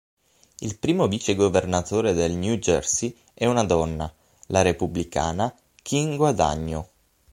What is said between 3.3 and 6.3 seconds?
è una donna: la Repubblicana Kim